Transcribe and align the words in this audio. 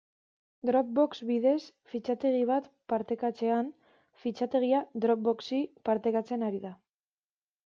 Dropbox 0.67 1.09
bidez 1.31 1.59
fitxategi 1.91 2.41
bat 2.53 2.71
partekatzean, 2.93 3.69
fitxategia 4.25 4.81
Dropboxi 5.07 5.63
partekatzen 5.93 6.49
ari 6.51 6.65
da. 6.69 6.75